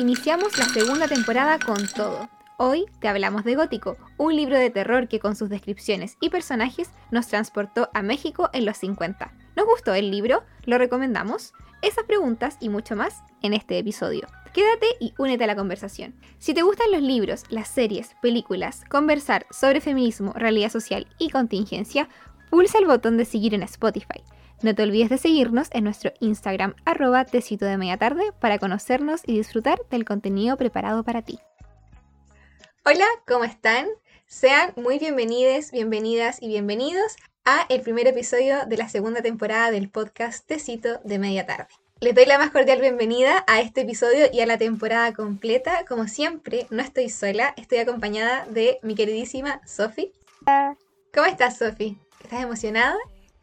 [0.00, 2.30] Iniciamos la segunda temporada con todo.
[2.56, 6.88] Hoy te hablamos de Gótico, un libro de terror que con sus descripciones y personajes
[7.10, 9.30] nos transportó a México en los 50.
[9.56, 10.42] ¿Nos gustó el libro?
[10.64, 11.52] ¿Lo recomendamos?
[11.82, 14.26] Esas preguntas y mucho más en este episodio.
[14.54, 16.14] Quédate y únete a la conversación.
[16.38, 22.08] Si te gustan los libros, las series, películas, conversar sobre feminismo, realidad social y contingencia,
[22.48, 24.24] pulsa el botón de seguir en Spotify.
[24.62, 29.22] No te olvides de seguirnos en nuestro Instagram arroba tecito de media tarde para conocernos
[29.24, 31.38] y disfrutar del contenido preparado para ti.
[32.84, 33.86] Hola, ¿cómo están?
[34.26, 39.88] Sean muy bienvenidas, bienvenidas y bienvenidos a el primer episodio de la segunda temporada del
[39.88, 41.68] podcast Tecito de media tarde.
[42.00, 45.86] Les doy la más cordial bienvenida a este episodio y a la temporada completa.
[45.88, 50.12] Como siempre, no estoy sola, estoy acompañada de mi queridísima Sofi.
[51.14, 51.96] ¿Cómo estás, Sofi?
[52.22, 52.96] ¿Estás emocionada?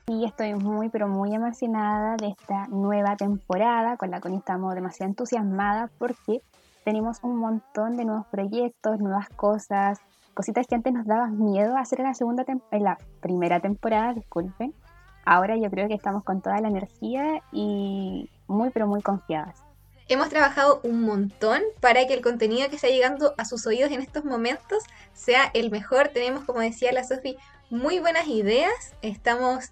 [0.09, 5.09] Sí, estoy muy, pero muy emocionada de esta nueva temporada con la que estamos demasiado
[5.09, 6.41] entusiasmadas porque
[6.85, 9.99] tenemos un montón de nuevos proyectos, nuevas cosas,
[10.33, 14.73] cositas que antes nos daban miedo hacer en la, segunda en la primera temporada, disculpen.
[15.25, 19.65] Ahora yo creo que estamos con toda la energía y muy, pero muy confiadas.
[20.07, 23.99] Hemos trabajado un montón para que el contenido que está llegando a sus oídos en
[23.99, 26.07] estos momentos sea el mejor.
[26.13, 27.35] Tenemos, como decía la Sofi,
[27.69, 28.95] muy buenas ideas.
[29.01, 29.69] Estamos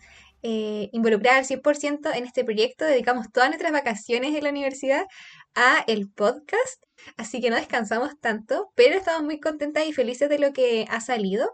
[0.48, 2.86] eh, involucrada al 100% en este proyecto.
[2.86, 5.08] Dedicamos todas nuestras vacaciones en la universidad
[5.56, 6.84] a el podcast,
[7.18, 11.02] así que no descansamos tanto, pero estamos muy contentas y felices de lo que ha
[11.02, 11.50] salido.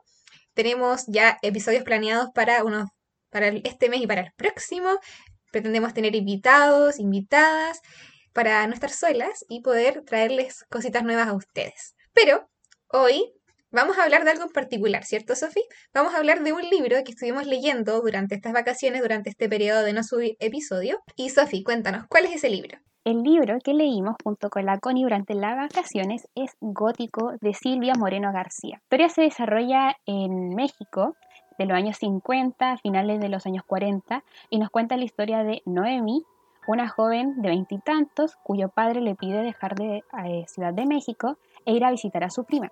[0.54, 2.90] Tenemos ya episodios planeados para, unos,
[3.30, 5.00] para este mes y para el próximo.
[5.54, 7.80] Pretendemos tener invitados, invitadas,
[8.34, 11.96] para no estar solas y poder traerles cositas nuevas a ustedes.
[12.12, 12.50] Pero
[12.90, 13.32] hoy
[13.74, 15.62] Vamos a hablar de algo en particular, ¿cierto, Sofi?
[15.94, 19.84] Vamos a hablar de un libro que estuvimos leyendo durante estas vacaciones, durante este periodo
[19.84, 21.00] de no subir episodio.
[21.16, 22.78] Y Sofi, cuéntanos, ¿cuál es ese libro?
[23.06, 27.94] El libro que leímos junto con la Connie durante las vacaciones es Gótico de Silvia
[27.98, 28.76] Moreno García.
[28.76, 31.16] La historia se desarrolla en México
[31.58, 35.62] de los años 50, finales de los años 40, y nos cuenta la historia de
[35.66, 36.26] Noemi,
[36.68, 41.72] una joven de veintitantos cuyo padre le pide dejar de eh, Ciudad de México e
[41.72, 42.70] ir a visitar a su prima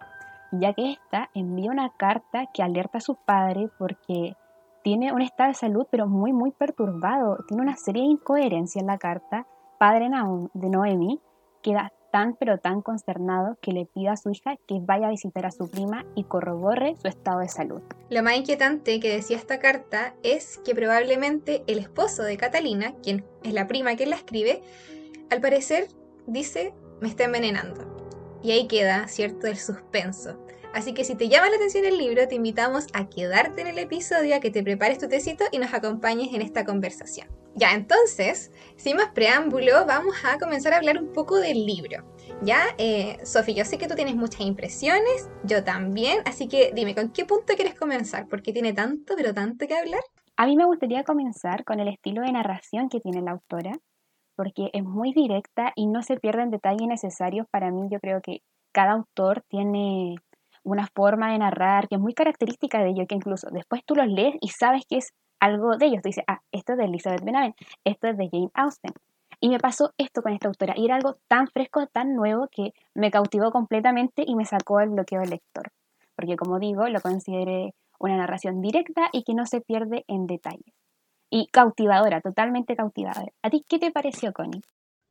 [0.52, 4.36] ya que ésta envía una carta que alerta a su padre porque
[4.84, 8.88] tiene un estado de salud pero muy muy perturbado, tiene una serie de incoherencias en
[8.88, 9.46] la carta.
[9.78, 10.10] Padre
[10.54, 11.22] de Noemi
[11.62, 15.46] queda tan pero tan consternado que le pide a su hija que vaya a visitar
[15.46, 17.82] a su prima y corrobore su estado de salud.
[18.10, 23.26] Lo más inquietante que decía esta carta es que probablemente el esposo de Catalina, quien
[23.44, 24.62] es la prima que la escribe,
[25.30, 25.88] al parecer
[26.26, 27.99] dice me está envenenando.
[28.42, 30.38] Y ahí queda, ¿cierto?, el suspenso.
[30.74, 33.80] Así que si te llama la atención el libro, te invitamos a quedarte en el
[33.80, 37.28] episodio, a que te prepares tu tecito y nos acompañes en esta conversación.
[37.56, 42.06] Ya, entonces, sin más preámbulo, vamos a comenzar a hablar un poco del libro.
[42.44, 46.94] Ya, eh, Sofi, yo sé que tú tienes muchas impresiones, yo también, así que dime,
[46.94, 48.28] ¿con qué punto quieres comenzar?
[48.28, 50.02] Porque tiene tanto, pero tanto que hablar.
[50.38, 53.72] A mí me gustaría comenzar con el estilo de narración que tiene la autora
[54.40, 57.46] porque es muy directa y no se pierden detalles necesarios.
[57.52, 58.42] Para mí yo creo que
[58.72, 60.16] cada autor tiene
[60.64, 64.08] una forma de narrar que es muy característica de ellos, que incluso después tú los
[64.08, 65.12] lees y sabes que es
[65.42, 66.02] algo de ellos.
[66.02, 68.94] Tú dices, ah, esto es de Elizabeth Benavent, esto es de Jane Austen.
[69.42, 72.72] Y me pasó esto con esta autora, y era algo tan fresco, tan nuevo, que
[72.94, 75.70] me cautivó completamente y me sacó el bloqueo del lector.
[76.16, 80.79] Porque como digo, lo consideré una narración directa y que no se pierde en detalles
[81.30, 83.32] y cautivadora, totalmente cautivadora.
[83.42, 84.62] ¿A ti qué te pareció, Connie?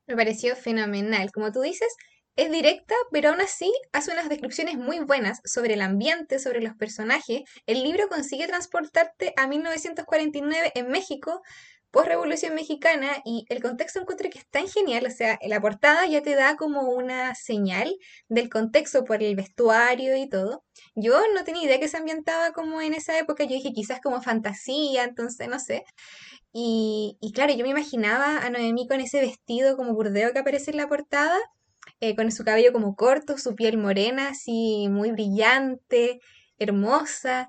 [0.06, 1.30] Me pareció fenomenal.
[1.32, 1.94] Como tú dices,
[2.38, 6.74] es directa, pero aún así hace unas descripciones muy buenas sobre el ambiente, sobre los
[6.76, 7.42] personajes.
[7.66, 11.42] El libro consigue transportarte a 1949 en México,
[11.90, 15.06] post-revolución mexicana, y el contexto encuentro que es tan genial.
[15.06, 17.94] O sea, la portada ya te da como una señal
[18.28, 20.64] del contexto por el vestuario y todo.
[20.94, 23.44] Yo no tenía idea que se ambientaba como en esa época.
[23.44, 25.84] Yo dije quizás como fantasía, entonces no sé.
[26.52, 30.70] Y, y claro, yo me imaginaba a Noemí con ese vestido como burdeo que aparece
[30.70, 31.38] en la portada
[32.00, 36.20] eh, con su cabello como corto, su piel morena, así muy brillante,
[36.58, 37.48] hermosa.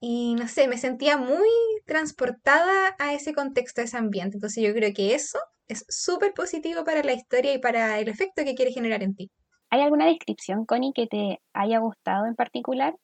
[0.00, 1.48] Y no sé, me sentía muy
[1.84, 4.36] transportada a ese contexto, a ese ambiente.
[4.36, 5.38] Entonces yo creo que eso
[5.68, 9.30] es súper positivo para la historia y para el efecto que quiere generar en ti.
[9.68, 12.94] ¿Hay alguna descripción, Connie, que te haya gustado en particular?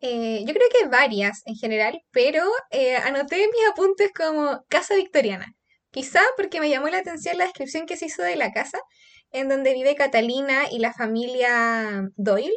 [0.00, 5.54] Eh, yo creo que varias en general, pero eh, anoté mis apuntes como casa victoriana.
[5.90, 8.78] Quizá porque me llamó la atención la descripción que se hizo de la casa,
[9.30, 12.56] en donde vive Catalina y la familia Doyle.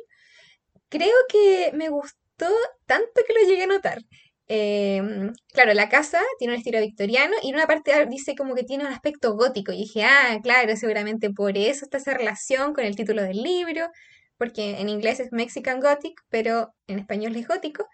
[0.90, 4.00] Creo que me gustó tanto que lo llegué a notar.
[4.48, 8.64] Em, claro, la casa tiene un estilo victoriano y en una parte dice como que
[8.64, 9.72] tiene un aspecto gótico.
[9.72, 13.90] Y dije, ah, claro, seguramente por eso está esa relación con el título del libro,
[14.38, 17.88] porque en inglés es Mexican Gothic, pero en español es gótico.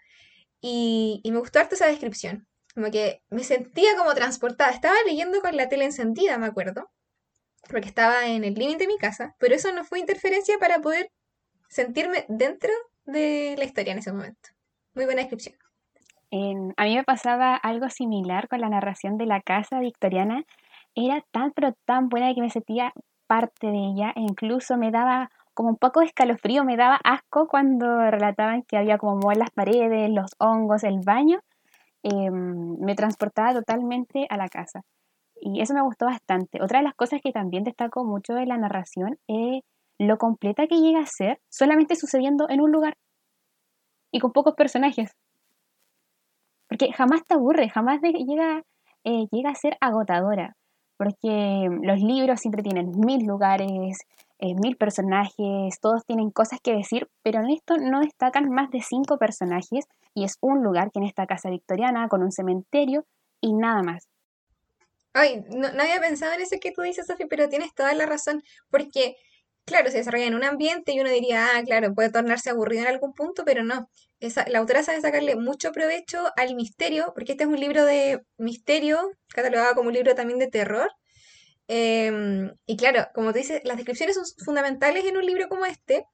[0.60, 2.46] Y, y me gustó harto esa descripción.
[2.74, 4.72] Como que me sentía como transportada.
[4.72, 6.90] Estaba leyendo con la tele encendida, me acuerdo,
[7.68, 11.10] porque estaba en el límite de mi casa, pero eso no fue interferencia para poder
[11.68, 12.70] sentirme dentro
[13.04, 14.50] de la historia en ese momento.
[14.94, 15.56] Muy buena descripción
[16.32, 20.44] a mí me pasaba algo similar con la narración de la casa victoriana.
[20.94, 22.92] Era tan pero tan buena que me sentía
[23.26, 27.48] parte de ella e incluso me daba como un poco de escalofrío, me daba asco
[27.48, 31.40] cuando relataban que había como moho las paredes, los hongos, el baño.
[32.02, 34.82] Em, me transportaba totalmente a la casa.
[35.40, 36.62] Y eso me gustó bastante.
[36.62, 39.62] Otra de las cosas que también destaco mucho de la narración es
[40.00, 42.96] lo completa que llega a ser solamente sucediendo en un lugar
[44.10, 45.10] y con pocos personajes.
[46.68, 48.62] Porque jamás te aburre, jamás llega,
[49.04, 50.56] eh, llega a ser agotadora.
[50.96, 53.98] Porque los libros siempre tienen mil lugares,
[54.38, 58.80] eh, mil personajes, todos tienen cosas que decir, pero en esto no destacan más de
[58.80, 63.04] cinco personajes y es un lugar que en esta casa victoriana con un cementerio
[63.42, 64.08] y nada más.
[65.12, 68.06] Ay, no, no había pensado en eso que tú dices, Sofi, pero tienes toda la
[68.06, 69.16] razón, porque
[69.70, 72.88] claro, se desarrolla en un ambiente y uno diría, ah, claro, puede tornarse aburrido en
[72.88, 73.88] algún punto, pero no.
[74.48, 78.98] la autora sabe sacarle mucho provecho al misterio, porque este es un libro de misterio,
[79.28, 80.90] catalogado como un libro también de terror.
[81.68, 86.04] Em, y claro, como te dice, las descripciones son fundamentales en un libro como este,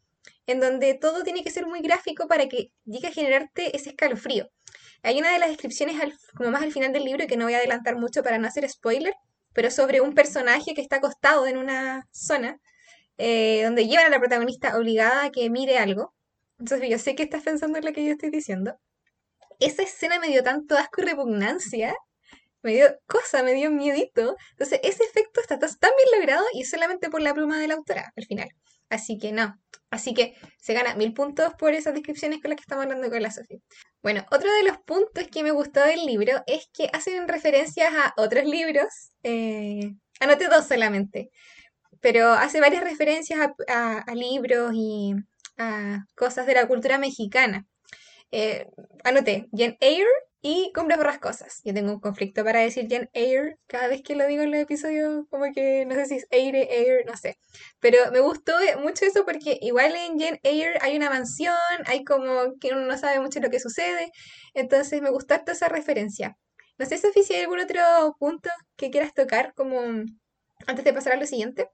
[0.46, 4.48] en donde todo tiene que ser muy gráfico para que llegue a generarte ese escalofrío.
[5.02, 5.96] Hay una de las descripciones
[6.36, 8.68] como más al final del libro, que no voy a adelantar mucho para no hacer
[8.68, 9.14] spoiler,
[9.54, 12.60] pero sobre un personaje que está acostado en una zona
[13.18, 16.14] eh, donde llevan a la protagonista obligada a que mire algo.
[16.58, 18.78] Entonces yo sé que estás pensando en lo que yo estoy diciendo.
[19.60, 21.94] Esa escena me dio tanto asco y repugnancia,
[22.62, 24.36] me dio cosa, me dio miedito.
[24.52, 28.12] Entonces ese efecto está tan bien logrado y solamente por la pluma de la autora
[28.16, 28.48] al final.
[28.88, 29.58] Así que no.
[29.90, 33.22] Así que se gana mil puntos por esas descripciones con las que estamos hablando con
[33.22, 33.58] la Sofía.
[34.02, 38.14] Bueno, otro de los puntos que me gustó del libro es que hacen referencias a
[38.16, 39.12] otros libros.
[39.22, 39.92] Eh,
[40.50, 41.30] dos solamente
[42.00, 45.14] pero hace varias referencias a, libros y
[45.58, 47.66] a cosas de la cultura mexicana.
[48.32, 48.66] Eh,
[49.04, 50.08] anoté, Jen Eyre
[50.42, 51.60] y Cumbres Borrascosas.
[51.64, 54.60] Yo tengo un conflicto para decir Jen Eyre cada vez que lo digo en los
[54.60, 57.38] episodios, como que no sé si es Eyre, Eyre, no sé.
[57.80, 58.52] Pero me gustó
[58.82, 61.54] mucho eso porque igual en Jen Eyre hay una mansión,
[61.86, 64.12] hay como que uno no sabe mucho lo que sucede.
[64.54, 66.36] Entonces me gustó toda esa referencia.
[66.78, 67.80] No sé, si hay algún otro
[68.18, 69.80] punto que quieras tocar como
[70.66, 71.70] antes de pasar a lo siguiente.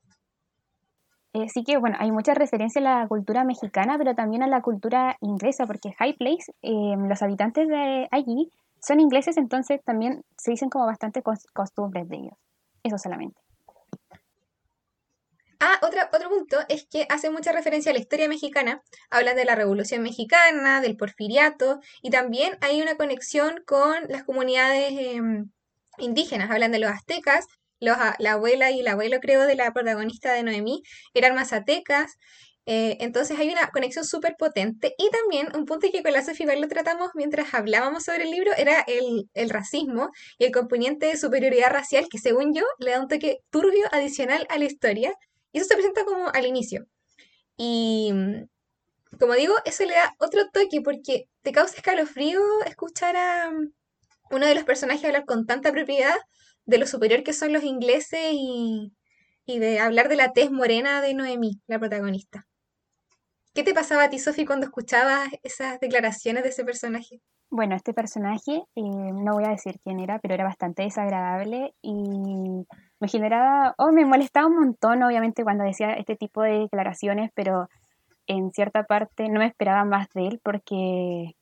[1.34, 4.60] Eh, sí que, bueno, hay mucha referencia a la cultura mexicana, pero también a la
[4.60, 8.50] cultura inglesa, porque High Place, eh, los habitantes de allí
[8.80, 12.34] son ingleses, entonces también se dicen como bastante costumbres de ellos.
[12.82, 13.40] Eso solamente.
[15.64, 18.82] Ah, otro punto es que hace mucha referencia a la historia mexicana.
[19.10, 24.92] Hablan de la Revolución Mexicana, del porfiriato, y también hay una conexión con las comunidades
[24.98, 25.52] em,
[25.98, 26.50] indígenas.
[26.50, 27.46] Hablan de los aztecas
[27.82, 30.82] la abuela y el abuelo, creo, de la protagonista de Noemí
[31.14, 32.16] eran mazatecas.
[32.64, 34.94] Eh, entonces hay una conexión súper potente.
[34.98, 38.52] Y también un punto que con la Sofía lo tratamos mientras hablábamos sobre el libro
[38.56, 43.00] era el, el, racismo y el componente de superioridad racial que según yo le da
[43.00, 45.14] un toque turbio adicional a la historia.
[45.52, 46.86] Y eso se presenta como al inicio.
[47.56, 48.12] Y
[49.18, 53.50] como digo, eso le da otro toque porque te causa escalofrío escuchar a
[54.30, 56.16] uno de los personajes hablar con tanta propiedad
[56.64, 58.92] de lo superior que son los ingleses y,
[59.46, 62.46] de hablar de la tez morena de Noemí, la protagonista.
[63.54, 67.20] ¿Qué te pasaba a ti, Sofi, cuando escuchabas esas declaraciones de ese personaje?
[67.50, 71.92] Bueno, este personaje, eh, no voy a decir quién era, pero era bastante desagradable y
[72.98, 77.68] me generaba, oh, me molestaba un montón, obviamente, cuando decía este tipo de declaraciones, pero
[78.26, 81.34] en cierta parte no me esperaba más de él porque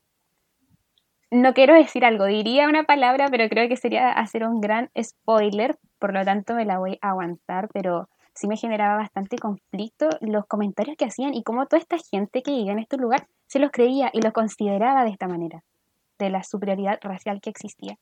[1.30, 5.78] no quiero decir algo, diría una palabra, pero creo que sería hacer un gran spoiler,
[5.98, 10.46] por lo tanto me la voy a aguantar, pero sí me generaba bastante conflicto los
[10.46, 13.70] comentarios que hacían y cómo toda esta gente que llega en este lugar se los
[13.70, 15.62] creía y los consideraba de esta manera,
[16.18, 17.96] de la superioridad racial que existía.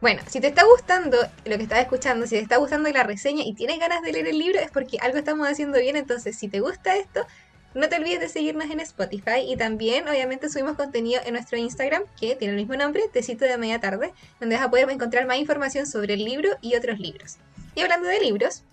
[0.00, 3.42] Bueno, si te está gustando lo que estás escuchando, si te está gustando la reseña
[3.44, 5.94] y tienes ganas de leer el libro, es porque algo estamos haciendo bien.
[5.96, 7.26] Entonces, si te gusta esto,
[7.72, 12.02] No te olvides de seguirnos en Spotify y también obviamente subimos contenido en nuestro Instagram
[12.18, 15.36] que tiene el mismo nombre, Tecito de Media Tarde, donde vas a poder encontrar más
[15.36, 17.36] información sobre el libro y otros libros.
[17.76, 18.64] Y hablando de libros,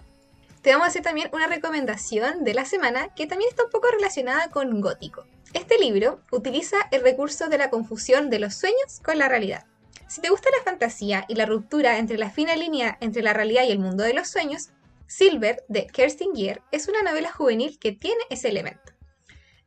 [0.63, 3.87] te vamos a hacer también una recomendación de la semana que también está un poco
[3.91, 5.25] relacionada con gótico.
[5.53, 9.65] Este libro utiliza el recurso de la confusión de los sueños con la realidad.
[10.07, 13.63] Si te gusta la fantasía y la ruptura entre la fina línea entre la realidad
[13.65, 14.69] y el mundo de los sueños,
[15.05, 18.93] Silver, de Kerstin Gier, es una novela juvenil que tiene ese elemento.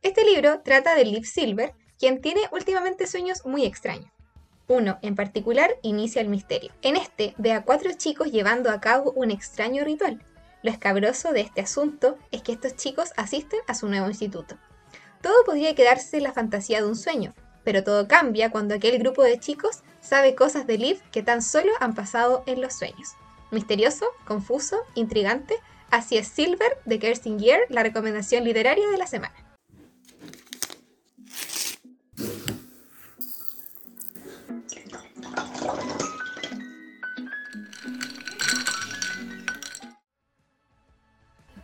[0.01, 4.11] Este libro trata de Liv Silver, quien tiene últimamente sueños muy extraños.
[4.67, 6.71] Uno, en particular, inicia el misterio.
[6.81, 10.23] En este, ve a cuatro chicos llevando a cabo un extraño ritual.
[10.63, 14.57] Lo escabroso de este asunto es que estos chicos asisten a su nuevo instituto.
[15.21, 19.23] Todo podría quedarse en la fantasía de un sueño, pero todo cambia cuando aquel grupo
[19.23, 23.09] de chicos sabe cosas de Liv que tan solo han pasado en los sueños.
[23.51, 25.55] Misterioso, confuso, intrigante,
[25.89, 29.35] así es Silver de Kerstin Gier, la recomendación literaria de la semana.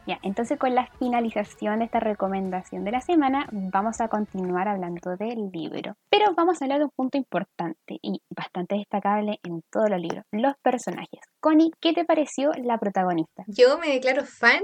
[0.07, 5.17] Ya, entonces con la finalización de esta recomendación de la semana, vamos a continuar hablando
[5.17, 5.97] del libro.
[6.09, 10.23] Pero vamos a hablar de un punto importante y bastante destacable en todos los libros,
[10.31, 11.19] los personajes.
[11.41, 13.43] Connie, ¿qué te pareció la protagonista?
[13.47, 14.63] Yo me declaro fan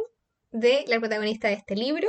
[0.52, 2.08] de la protagonista de este libro.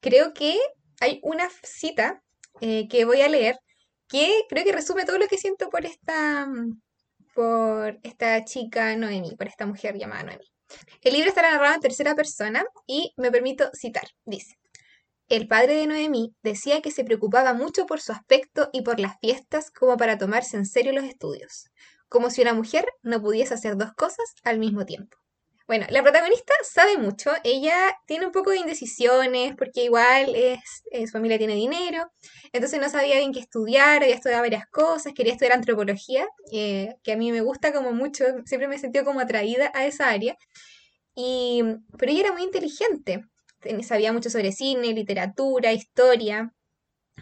[0.00, 0.58] Creo que
[1.00, 2.22] hay una cita
[2.60, 3.58] eh, que voy a leer
[4.08, 6.46] que creo que resume todo lo que siento por esta,
[7.34, 10.44] por esta chica Noemi, por esta mujer llamada Noemi.
[11.02, 14.08] El libro está narrado en tercera persona y me permito citar.
[14.24, 14.58] Dice,
[15.28, 19.18] el padre de Noemí decía que se preocupaba mucho por su aspecto y por las
[19.20, 21.66] fiestas como para tomarse en serio los estudios,
[22.08, 25.18] como si una mujer no pudiese hacer dos cosas al mismo tiempo.
[25.68, 27.74] Bueno, la protagonista sabe mucho, ella
[28.06, 30.60] tiene un poco de indecisiones porque igual es,
[30.90, 32.10] eh, su familia tiene dinero,
[32.54, 37.12] entonces no sabía bien qué estudiar, había estudiado varias cosas, quería estudiar antropología, eh, que
[37.12, 40.36] a mí me gusta como mucho, siempre me he sentido como atraída a esa área,
[41.14, 41.62] y,
[41.98, 43.24] pero ella era muy inteligente,
[43.82, 46.50] sabía mucho sobre cine, literatura, historia,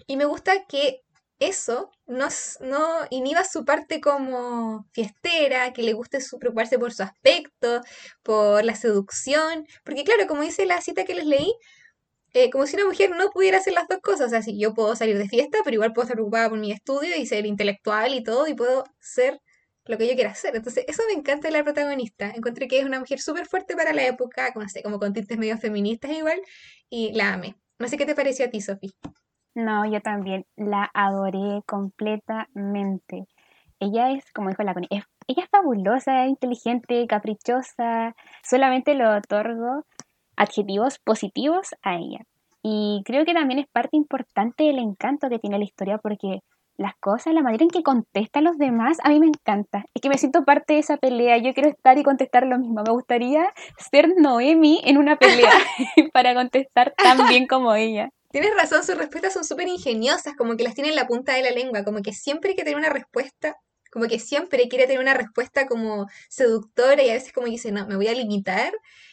[0.07, 1.01] y me gusta que
[1.41, 2.29] eso no,
[2.61, 7.81] no inhiba su parte como fiestera, que le guste su, preocuparse por su aspecto,
[8.23, 11.53] por la seducción, porque claro, como dice la cita que les leí,
[12.35, 14.75] eh, como si una mujer no pudiera hacer las dos cosas, o sea, si yo
[14.75, 18.15] puedo salir de fiesta, pero igual puedo estar preocupada por mi estudio y ser intelectual
[18.15, 19.41] y todo, y puedo ser
[19.87, 20.55] lo que yo quiera hacer.
[20.57, 22.31] Entonces, eso me encanta de la protagonista.
[22.35, 25.57] Encontré que es una mujer súper fuerte para la época, como, como con tintes medio
[25.59, 26.41] feministas igual,
[26.91, 27.57] y la amé.
[27.79, 28.95] No sé qué te pareció a ti, Sofi.
[29.57, 33.25] No, yo también la adoré completamente.
[33.81, 38.15] Ella es, como dijo la Connie, ella es fabulosa, inteligente, caprichosa.
[38.43, 39.87] Solamente le otorgo
[40.37, 42.19] adjetivos positivos a ella.
[42.63, 46.41] Y creo que también es parte importante del encanto que tiene la historia porque
[46.77, 49.87] las cosas, la manera en que contesta a los demás, a mí me encanta.
[49.95, 51.39] Es que me siento parte de esa pelea.
[51.39, 52.83] Yo quiero estar y contestar lo mismo.
[52.87, 55.51] Me gustaría ser Noemi en una pelea
[56.13, 58.11] para contestar tan bien como ella.
[58.31, 61.43] Tienes razón, sus respuestas son súper ingeniosas, como que las tiene en la punta de
[61.43, 63.57] la lengua, como que siempre hay que tener una respuesta,
[63.91, 67.87] como que siempre quiere tener una respuesta como seductora y a veces como dice, no,
[67.87, 68.73] me voy a limitar.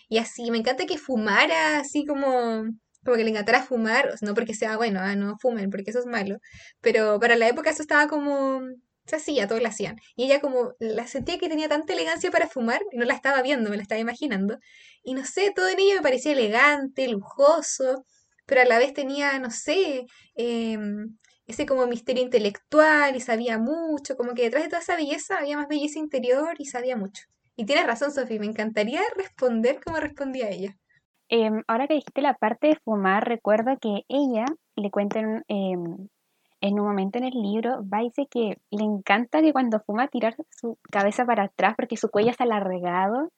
[0.09, 2.65] Y así, me encanta que fumara así como,
[3.05, 6.05] como que le encantara fumar, no porque sea bueno, ah, no fumen, porque eso es
[6.05, 6.37] malo,
[6.81, 8.61] pero para la época eso estaba como,
[9.05, 9.97] se hacía, todos lo hacían.
[10.15, 13.69] Y ella como la sentía que tenía tanta elegancia para fumar, no la estaba viendo,
[13.69, 14.59] me la estaba imaginando.
[15.03, 18.05] Y no sé, todo en ella me parecía elegante, lujoso
[18.45, 24.15] pero a la vez tenía, no sé, em, ese como misterio intelectual y sabía mucho,
[24.15, 27.23] como que detrás de toda esa belleza había más belleza interior y sabía mucho.
[27.55, 30.77] Y tienes razón, Sofía, me encantaría responder como respondía ella.
[31.29, 34.45] Em, ahora que dijiste la parte de fumar, recuerda que ella
[34.75, 36.07] le cuenta en, em,
[36.61, 40.35] en un momento en el libro, va dice que le encanta que cuando fuma tirar
[40.49, 43.29] su cabeza para atrás porque su cuello está alargado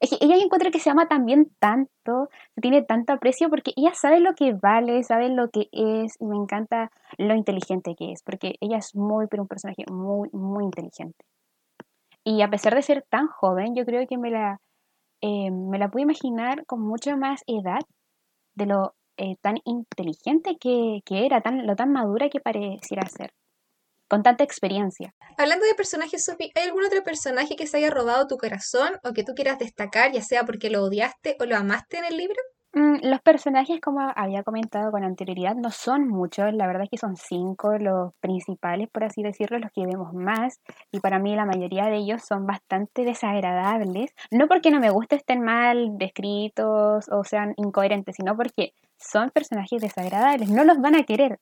[0.00, 2.30] es que ella encuentra que se ama también tanto,
[2.60, 6.36] tiene tanto aprecio porque ella sabe lo que vale, sabe lo que es y me
[6.36, 11.24] encanta lo inteligente que es, porque ella es muy, pero un personaje muy, muy inteligente.
[12.24, 14.60] Y a pesar de ser tan joven, yo creo que me la,
[15.20, 17.80] eh, me la pude imaginar con mucha más edad
[18.54, 23.32] de lo eh, tan inteligente que, que, era, tan, lo tan madura que pareciera ser
[24.10, 25.14] con tanta experiencia.
[25.38, 29.12] Hablando de personajes, Sophie, ¿hay algún otro personaje que se haya robado tu corazón o
[29.12, 32.42] que tú quieras destacar, ya sea porque lo odiaste o lo amaste en el libro?
[32.72, 36.98] Mm, los personajes, como había comentado con anterioridad, no son muchos, la verdad es que
[36.98, 40.60] son cinco los principales, por así decirlo, los que vemos más,
[40.92, 45.16] y para mí la mayoría de ellos son bastante desagradables, no porque no me guste
[45.16, 51.04] estén mal descritos o sean incoherentes, sino porque son personajes desagradables, no los van a
[51.04, 51.38] querer.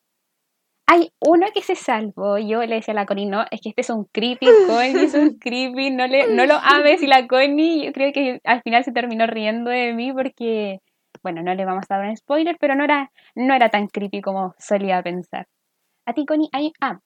[0.91, 3.83] Hay uno que se salvó, yo le decía a la Connie, no, es que este
[3.83, 7.85] es un creepy, Connie es un creepy, no, le, no lo ames y la Connie,
[7.85, 10.79] yo creo que al final se terminó riendo de mí porque,
[11.23, 14.23] bueno, no le vamos a dar un spoiler, pero no era, no era tan creepy
[14.23, 15.47] como solía pensar.
[16.07, 17.01] A ti, Connie, hay, ah,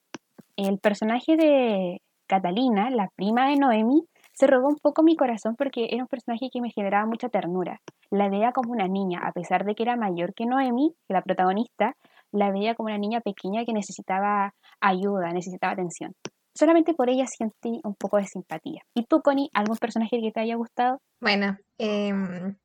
[0.56, 5.88] el personaje de Catalina, la prima de Noemi, se robó un poco mi corazón porque
[5.90, 7.80] era un personaje que me generaba mucha ternura.
[8.10, 11.96] La veía como una niña, a pesar de que era mayor que Noemi, la protagonista,
[12.32, 16.14] la veía como una niña pequeña que necesitaba ayuda, necesitaba atención.
[16.54, 18.82] Solamente por ella sentí un poco de simpatía.
[18.94, 21.00] ¿Y tú, Connie, algún personaje que te haya gustado?
[21.18, 22.10] Bueno, eh,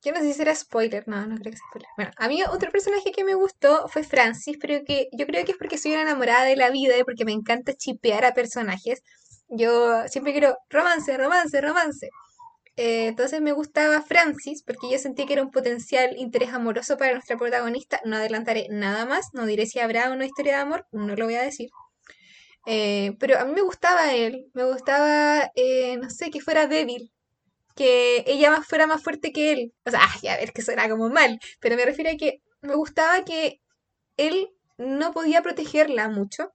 [0.04, 1.90] yo no sé si será spoiler, no, no creo que sea spoiler.
[1.96, 5.54] Bueno, a mí otro personaje que me gustó fue Francis, pero que yo creo que
[5.54, 9.04] es porque soy una enamorada de la vida y porque me encanta chipear a personajes.
[9.48, 12.10] Yo siempre quiero romance, romance, romance.
[12.78, 17.14] Eh, entonces me gustaba Francis porque yo sentía que era un potencial interés amoroso para
[17.14, 18.00] nuestra protagonista.
[18.06, 21.36] No adelantaré nada más, no diré si habrá una historia de amor, no lo voy
[21.36, 21.70] a decir.
[22.68, 27.12] Eh, pero a mí me gustaba él, me gustaba, eh, no sé, que fuera débil,
[27.76, 29.74] que ella fuera más fuerte que él.
[29.86, 33.24] O sea, ya ver que suena como mal, pero me refiero a que me gustaba
[33.26, 33.62] que
[34.18, 36.54] él no podía protegerla mucho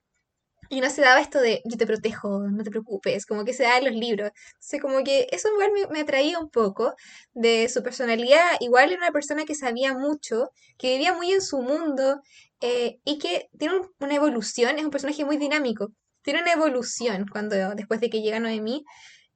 [0.72, 3.64] y no se daba esto de yo te protejo, no te preocupes, como que se
[3.64, 4.30] da en los libros.
[4.54, 6.94] Entonces, como que eso igual me, me atraía un poco
[7.34, 8.52] de su personalidad.
[8.58, 12.22] Igual era una persona que sabía mucho, que vivía muy en su mundo
[12.62, 15.92] eh, y que tiene una evolución, es un personaje muy dinámico.
[16.22, 18.82] Tiene una evolución cuando después de que llega Noemí,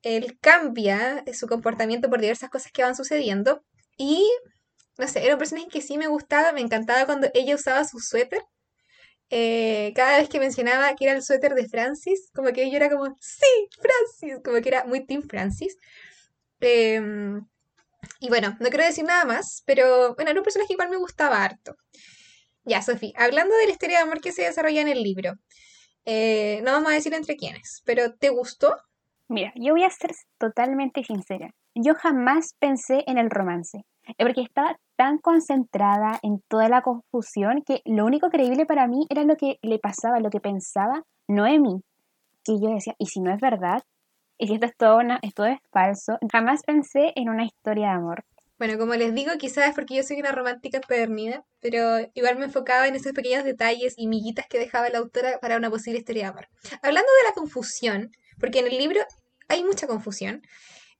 [0.00, 3.62] él cambia su comportamiento por diversas cosas que van sucediendo.
[3.98, 4.26] Y,
[4.96, 7.98] no sé, era un personaje que sí me gustaba, me encantaba cuando ella usaba su
[7.98, 8.40] suéter
[9.30, 12.90] eh, cada vez que mencionaba que era el suéter de Francis, como que yo era
[12.90, 15.76] como, sí, Francis, como que era muy Team Francis.
[16.61, 17.45] Em,
[18.21, 21.42] y bueno, no quiero decir nada más, pero bueno, era un personaje igual me gustaba
[21.45, 21.76] harto.
[22.64, 25.35] Ya, Sofía, hablando de la historia de amor que se desarrolla en el libro,
[26.04, 28.76] eh, no vamos a decir entre quiénes, pero ¿te gustó?
[29.28, 31.50] Mira, yo voy a ser totalmente sincera.
[31.75, 33.83] Yo jamás pensé en el romance,
[34.18, 39.25] porque estaba tan concentrada en toda la confusión que lo único creíble para mí era
[39.25, 41.82] lo que le pasaba, lo que pensaba Noemi.
[42.45, 43.82] Que yo decía, ¿y si no es verdad?
[44.39, 46.19] ¿Y si esto es todo, esto es falso?
[46.30, 48.25] Jamás pensé en una historia de amor.
[48.59, 52.47] Bueno, como les digo, quizás es porque yo soy una romántica empedernida, pero igual me
[52.47, 56.25] enfocaba en esos pequeños detalles y miguitas que dejaba la autora para una posible historia
[56.25, 56.49] de amor.
[56.82, 59.00] Hablando de la confusión, porque en el libro
[59.49, 60.43] hay mucha confusión,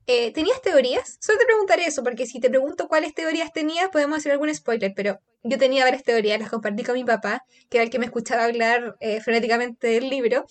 [0.07, 1.19] eh, ¿Tenías teorías?
[1.21, 4.93] Solo te preguntaré eso, porque si te pregunto cuáles teorías tenías, podemos hacer algún spoiler,
[4.95, 8.07] pero yo tenía varias teorías, las compartí con mi papá, que era el que me
[8.07, 10.45] escuchaba hablar eh, frenéticamente del libro.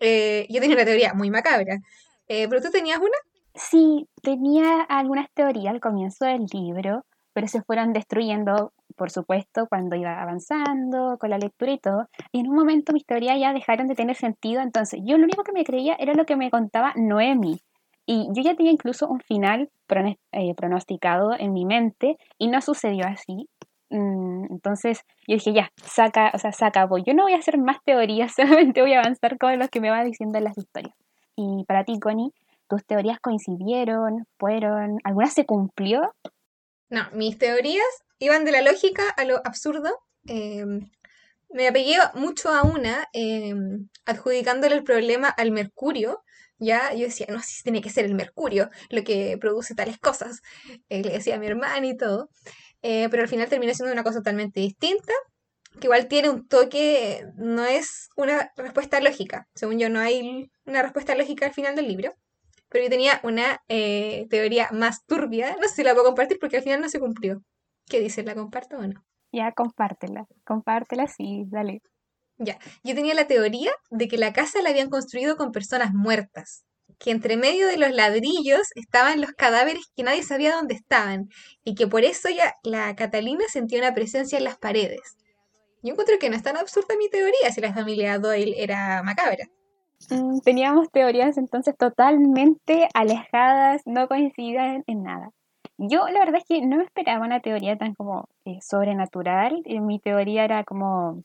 [0.00, 1.78] Eh, yo tenía una teoría muy macabra.
[2.26, 3.16] ¿Pero tú tenías una?
[3.54, 9.96] Sí, tenía algunas teorías al comienzo del libro, pero se fueron destruyendo, por supuesto, cuando
[9.96, 12.08] iba avanzando con la lectura y todo.
[12.32, 15.44] Y en un momento mis teorías ya dejaron de tener sentido, entonces yo lo único
[15.44, 17.60] que me creía era lo que me contaba Noemi
[18.06, 19.70] y yo ya tenía incluso un final
[20.32, 23.48] eh, pronosticado en mi mente y no sucedió así.
[23.90, 27.02] Mm, entonces yo dije, ya, saca, o sea, saca, voy.
[27.06, 29.90] Yo no voy a hacer más teorías, solamente voy a avanzar con lo que me
[29.90, 30.94] va diciendo en las historias.
[31.36, 32.32] Y para ti, Connie,
[32.68, 34.26] ¿tus teorías coincidieron?
[34.38, 34.98] ¿Fueron?
[35.04, 36.14] ¿Alguna se cumplió?
[36.88, 39.90] No, mis teorías iban de la lógica a lo absurdo.
[40.26, 40.90] Em,
[41.50, 46.22] me apegué mucho a una, em, adjudicándole el problema al mercurio,
[46.62, 50.40] ya yo decía, no, si tiene que ser el mercurio lo que produce tales cosas.
[50.88, 52.30] Eh, le decía a mi hermana y todo.
[52.82, 55.12] Eh, pero al final terminó siendo una cosa totalmente distinta,
[55.80, 59.46] que igual tiene un toque, no es una respuesta lógica.
[59.54, 62.14] Según yo, no hay una respuesta lógica al final del libro.
[62.68, 65.56] Pero yo tenía una eh, teoría más turbia.
[65.60, 67.42] No sé si la puedo compartir porque al final no se cumplió.
[67.86, 68.24] ¿Qué dices?
[68.24, 69.04] ¿La comparto o no?
[69.30, 70.26] Ya, compártela.
[70.44, 71.82] Compártela, sí, dale.
[72.44, 76.64] Ya, yo tenía la teoría de que la casa la habían construido con personas muertas,
[76.98, 81.28] que entre medio de los ladrillos estaban los cadáveres que nadie sabía dónde estaban,
[81.62, 85.16] y que por eso ya la Catalina sentía una presencia en las paredes.
[85.82, 89.46] Yo encuentro que no es tan absurda mi teoría si la familia Doyle era macabra.
[90.10, 95.30] Mm, teníamos teorías entonces totalmente alejadas, no coincidían en nada.
[95.78, 99.62] Yo la verdad es que no me esperaba una teoría tan como eh, sobrenatural.
[99.64, 101.22] Eh, mi teoría era como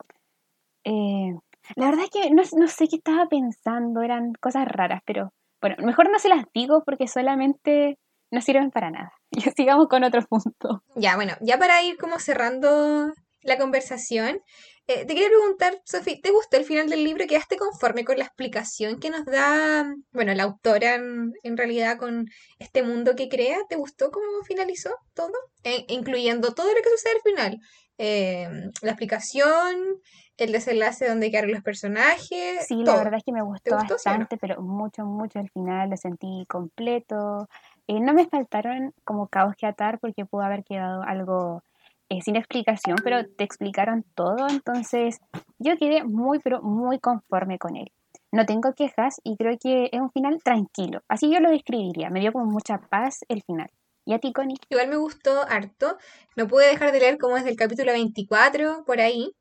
[0.88, 1.34] eh,
[1.76, 6.10] la verdad es que no, sé qué estaba pensando, eran cosas raras, pero bueno, mejor
[6.10, 7.98] no se las digo porque solamente
[8.32, 9.12] no sirven para nada.
[9.32, 10.84] Y sigamos con otro punto.
[10.96, 14.40] Ya, bueno, ya para ir como cerrando la conversación,
[14.88, 17.28] eh, te quería preguntar, Sofía, ¿te gustó el final del libro?
[17.28, 22.28] ¿Quedaste conforme con la explicación que nos da, bueno, la autora en, realidad con
[22.60, 23.58] este mundo que crea?
[23.68, 25.34] ¿Te gustó cómo finalizó todo?
[25.64, 27.60] E, incluyendo todo lo que sucede al final.
[27.98, 30.00] em, la explicación,
[30.38, 32.66] el desenlace donde quedaron los personajes.
[32.68, 36.46] Sí, la verdad es que me gustó, bastante, pero mucho, mucho al final lo sentí
[36.48, 37.50] completo.
[37.88, 41.64] Eh, no me faltaron como caos que atar porque pudo haber quedado algo
[42.10, 45.20] eh, sin explicación, pero te explicaron todo, entonces
[45.60, 47.92] yo quedé muy, pero muy conforme con él.
[48.32, 52.22] No tengo quejas y creo que es un final tranquilo, así yo lo describiría, me
[52.22, 53.70] dio como mucha paz el final.
[54.06, 54.56] ¿Y a ti, Connie?
[54.70, 55.98] Igual me gustó harto,
[56.38, 59.34] no pude dejar de leer como es del capítulo 24, por ahí,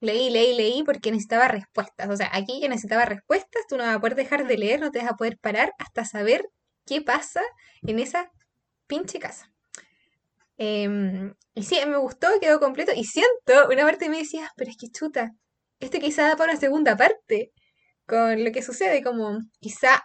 [0.00, 2.08] leí, leí, leí porque necesitaba respuestas.
[2.10, 4.90] O sea, aquí que necesitaba respuestas, tú no vas a poder dejar de leer, no
[4.90, 6.48] te vas a poder parar hasta saber
[6.84, 7.42] qué pasa
[7.82, 8.30] en esa
[8.86, 9.50] pinche casa.
[10.58, 12.92] Em, y sí, me gustó, quedó completo.
[12.94, 15.32] Y siento, una parte me decía, pero es que chuta,
[15.80, 17.52] esto quizá da para una segunda parte.
[18.06, 20.04] Con lo que sucede, como quizá,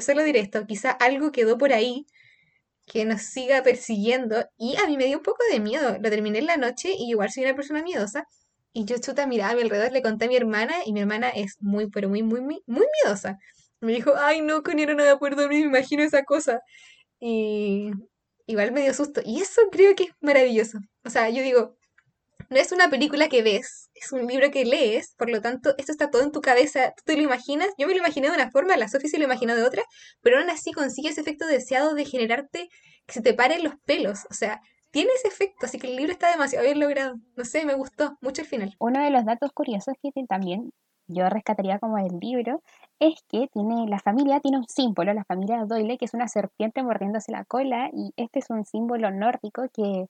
[0.00, 2.06] solo diré esto, quizá algo quedó por ahí
[2.86, 4.46] que nos siga persiguiendo.
[4.58, 5.98] Y a mí me dio un poco de miedo.
[6.00, 8.26] Lo terminé en la noche y igual soy una persona miedosa.
[8.72, 11.30] Y yo chuta miraba a mi alrededor, le conté a mi hermana y mi hermana
[11.30, 13.38] es muy, pero muy, muy, muy, miedosa.
[13.80, 16.60] Me dijo, ay no, con no voy a poder dormir, me imagino esa cosa.
[17.20, 17.90] Y
[18.46, 19.20] igual me dio susto.
[19.24, 20.78] Y eso creo que es maravilloso.
[21.04, 21.76] O sea, yo digo,
[22.50, 25.92] no es una película que ves, es un libro que lees, por lo tanto, esto
[25.92, 28.50] está todo en tu cabeza, tú te lo imaginas, yo me lo imaginé de una
[28.50, 29.82] forma, la Sofía se lo imaginó de otra,
[30.22, 32.68] pero aún así consigue ese efecto deseado de generarte
[33.06, 36.12] que se te paren los pelos, o sea, tiene ese efecto, así que el libro
[36.12, 38.74] está demasiado bien logrado, no sé, me gustó mucho el final.
[38.78, 40.70] Uno de los datos curiosos que también
[41.08, 42.62] yo rescataría como el libro
[43.00, 46.82] es que tiene la familia tiene un símbolo, la familia Doyle, que es una serpiente
[46.82, 50.06] mordiéndose la cola y este es un símbolo nórdico que,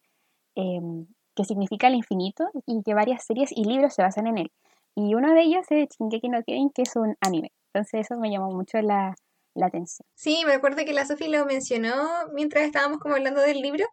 [0.56, 4.52] em, que significa el infinito y que varias series y libros se basan en él.
[4.96, 7.52] Y uno de ellos es Shingeki no Kyojin, que es un anime.
[7.72, 9.14] Entonces eso me llamó mucho la,
[9.54, 10.04] la atención.
[10.14, 11.94] Sí, me acuerdo que la Sofía lo mencionó
[12.32, 13.84] mientras estábamos como hablando del libro,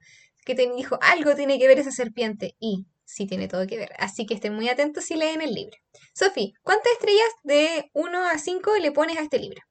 [0.46, 3.90] que te dijo algo tiene que ver esa serpiente y sí tiene todo que ver.
[4.00, 5.76] Así que estén muy atentos si leen el libro.
[6.14, 9.62] Sofía, ¿cuántas estrellas de 1 a 5 le pones a este libro?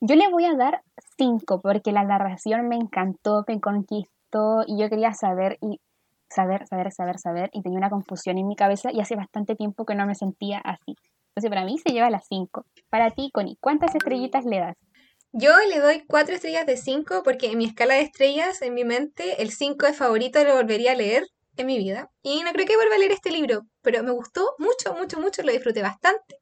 [0.00, 0.82] Yo le voy a dar
[1.16, 5.80] 5 porque la narración me encantó, me conquistó y yo quería saber y
[6.28, 9.84] saber, saber, saber, saber y tenía una confusión en mi cabeza y hace bastante tiempo
[9.84, 10.96] que no me sentía así.
[11.28, 12.66] Entonces para mí se lleva las 5.
[12.90, 14.76] Para ti, Connie, ¿cuántas estrellitas le das?
[15.34, 18.84] Yo le doy 4 estrellas de 5 porque en mi escala de estrellas, en mi
[18.84, 22.10] mente, el 5 es favorito, lo volvería a leer en mi vida.
[22.22, 25.42] Y no creo que vuelva a leer este libro, pero me gustó mucho, mucho, mucho,
[25.42, 26.36] lo disfruté bastante.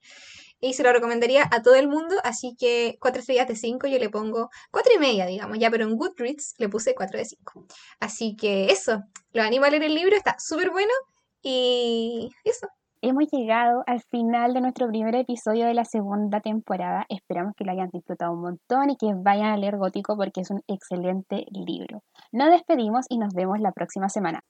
[0.58, 3.98] Y se lo recomendaría a todo el mundo, así que 4 estrellas de 5 yo
[3.98, 7.66] le pongo 4 y media, digamos, ya, pero en Goodreads le puse 4 de 5.
[8.00, 10.92] Así que eso, lo animo a leer el libro, está súper bueno
[11.42, 12.66] y eso.
[13.02, 17.06] Hemos llegado al final de nuestro primer episodio de la segunda temporada.
[17.08, 20.50] Esperamos que lo hayan disfrutado un montón y que vayan a leer Gótico porque es
[20.50, 22.02] un excelente libro.
[22.30, 24.44] Nos despedimos y nos vemos la próxima semana.